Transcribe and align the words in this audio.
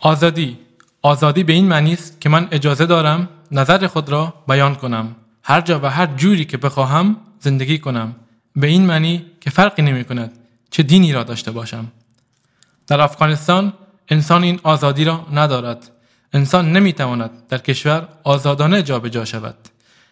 آزادی. 0.00 0.58
آزادی 1.02 1.44
به 1.44 1.52
این 1.52 1.68
معنی 1.68 1.92
است 1.92 2.20
که 2.20 2.28
من 2.28 2.48
اجازه 2.50 2.86
دارم 2.86 3.28
نظر 3.52 3.86
خود 3.86 4.08
را 4.08 4.34
بیان 4.48 4.74
کنم. 4.74 5.16
هر 5.42 5.60
جا 5.60 5.80
و 5.80 5.86
هر 5.86 6.06
جوری 6.06 6.44
که 6.44 6.56
بخواهم 6.56 7.16
زندگی 7.40 7.78
کنم. 7.78 8.16
به 8.56 8.66
این 8.66 8.86
معنی 8.86 9.26
که 9.40 9.50
فرقی 9.50 9.82
نمی 9.82 10.04
کند 10.04 10.38
چه 10.70 10.82
دینی 10.82 11.12
را 11.12 11.22
داشته 11.22 11.50
باشم. 11.50 11.86
در 12.86 13.00
افغانستان 13.00 13.72
انسان 14.08 14.42
این 14.42 14.60
آزادی 14.62 15.04
را 15.04 15.26
ندارد. 15.32 15.90
انسان 16.32 16.72
نمی 16.72 16.92
تواند 16.92 17.30
در 17.48 17.58
کشور 17.58 18.08
آزادانه 18.24 18.82
جابجا 18.82 19.24
شود. 19.24 19.56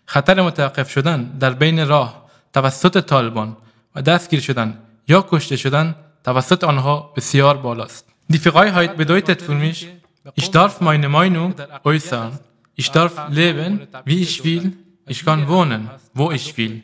خطر 0.06 0.42
متوقف 0.42 0.90
شدن 0.90 1.24
در 1.24 1.50
بین 1.50 1.88
راه 1.88 2.24
توسط 2.52 3.04
طالبان 3.04 3.56
و 3.94 4.02
دستگیر 4.02 4.40
شدن 4.40 4.78
یا 5.08 5.26
کشته 5.30 5.56
شدن 5.56 5.94
توسط 6.24 6.64
آنها 6.64 7.12
بسیار 7.16 7.56
بالاست. 7.56 8.17
Die 8.28 8.38
Freiheit 8.38 8.96
bedeutet 8.96 9.42
für 9.42 9.54
mich, 9.54 9.88
ich 10.34 10.50
darf 10.50 10.80
meine 10.80 11.08
Meinung 11.08 11.54
äußern, 11.84 12.38
ich 12.74 12.90
darf 12.90 13.28
leben, 13.30 13.88
wie 14.04 14.20
ich 14.20 14.44
will, 14.44 14.76
ich 15.06 15.24
kann 15.24 15.48
wohnen, 15.48 15.90
wo 16.12 16.30
ich 16.30 16.56
will. 16.56 16.82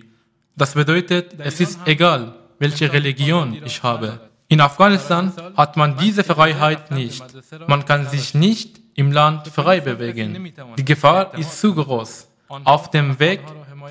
Das 0.56 0.74
bedeutet, 0.74 1.34
es 1.38 1.60
ist 1.60 1.78
egal, 1.84 2.34
welche 2.58 2.92
Religion 2.92 3.60
ich 3.64 3.82
habe. 3.82 4.20
In 4.48 4.60
Afghanistan 4.60 5.32
hat 5.56 5.76
man 5.76 5.96
diese 5.96 6.24
Freiheit 6.24 6.90
nicht. 6.90 7.24
Man 7.66 7.84
kann 7.84 8.06
sich 8.06 8.34
nicht 8.34 8.80
im 8.94 9.12
Land 9.12 9.48
frei 9.48 9.80
bewegen. 9.80 10.52
Die 10.78 10.84
Gefahr 10.84 11.34
ist 11.36 11.60
zu 11.60 11.74
groß. 11.74 12.28
Auf 12.64 12.90
dem 12.90 13.18
Weg 13.18 13.40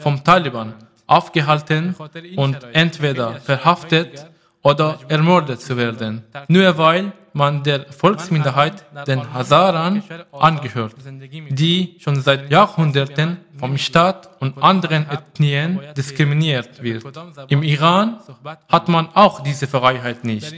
vom 0.02 0.24
Taliban 0.24 0.74
aufgehalten 1.06 1.96
und 2.36 2.64
entweder 2.74 3.40
verhaftet 3.42 4.26
oder 4.62 5.00
ermordet 5.10 5.62
zu 5.62 5.76
werden, 5.78 6.24
nur 6.48 6.78
weil 6.78 7.12
man 7.34 7.64
der 7.64 7.92
Volksminderheit, 7.92 8.86
den 9.08 9.34
Hazaran, 9.34 10.04
angehört, 10.32 10.96
die 11.50 11.98
schon 12.00 12.22
seit 12.22 12.52
Jahrhunderten 12.52 13.38
vom 13.58 13.78
Staat 13.78 14.30
und 14.42 14.62
anderen 14.62 15.10
Ethnien 15.10 15.80
diskriminiert 15.98 16.82
wird. 16.84 17.04
Im 17.50 17.64
Iran 17.64 18.20
hat 18.70 18.88
man 18.88 19.10
auch 19.14 19.42
diese 19.42 19.68
Freiheit 19.68 20.24
nicht. 20.24 20.54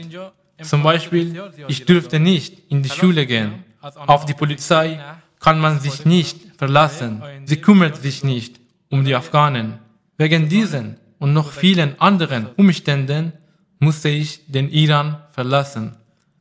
Zum 0.62 0.82
Beispiel, 0.82 1.42
ich 1.68 1.84
dürfte 1.84 2.18
nicht 2.18 2.70
in 2.70 2.82
die 2.82 2.88
Schule 2.88 3.26
gehen. 3.26 3.64
Auf 3.80 4.24
die 4.24 4.34
Polizei 4.34 5.00
kann 5.40 5.60
man 5.60 5.80
sich 5.80 6.04
nicht 6.04 6.58
verlassen. 6.58 7.22
Sie 7.44 7.56
kümmert 7.56 7.96
sich 7.96 8.24
nicht 8.24 8.60
um 8.90 9.04
die 9.04 9.14
Afghanen. 9.14 9.78
Wegen 10.16 10.48
diesen 10.48 10.96
und 11.18 11.32
noch 11.32 11.52
vielen 11.52 12.00
anderen 12.00 12.46
Umständen 12.56 13.32
musste 13.78 14.08
ich 14.08 14.40
den 14.50 14.70
Iran 14.70 15.18
verlassen. 15.30 15.96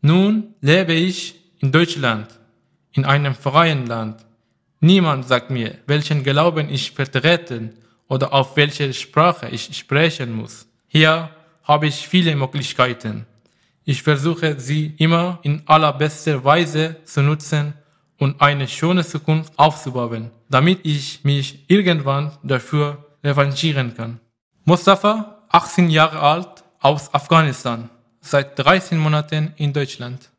Nun 0.05 0.53
lebe 0.61 0.93
ich 0.93 1.33
in 1.57 1.71
Deutschland, 1.71 2.27
in 2.91 3.05
einem 3.05 3.33
freien 3.33 3.87
Land. 3.87 4.23
Niemand 4.79 5.27
sagt 5.27 5.49
mir, 5.49 5.79
welchen 5.87 6.21
Glauben 6.21 6.69
ich 6.69 6.91
vertreten 6.91 7.73
oder 8.07 8.31
auf 8.31 8.55
welche 8.55 8.93
Sprache 8.93 9.49
ich 9.49 9.75
sprechen 9.75 10.31
muss. 10.31 10.67
Hier 10.85 11.31
habe 11.63 11.87
ich 11.87 12.07
viele 12.07 12.35
Möglichkeiten. 12.35 13.25
Ich 13.83 14.03
versuche 14.03 14.59
sie 14.59 14.93
immer 14.99 15.39
in 15.41 15.63
allerbester 15.65 16.43
Weise 16.43 16.97
zu 17.03 17.23
nutzen 17.23 17.73
und 18.19 18.39
eine 18.39 18.67
schöne 18.67 19.03
Zukunft 19.03 19.53
aufzubauen, 19.57 20.29
damit 20.51 20.81
ich 20.83 21.23
mich 21.23 21.65
irgendwann 21.67 22.31
dafür 22.43 23.03
revanchieren 23.23 23.97
kann. 23.97 24.19
Mustafa, 24.65 25.41
18 25.49 25.89
Jahre 25.89 26.19
alt, 26.19 26.63
aus 26.79 27.11
Afghanistan, 27.11 27.89
seit 28.25 28.57
13 28.57 28.97
Monaten 28.97 29.53
in 29.55 29.71
Deutschland. 29.71 30.29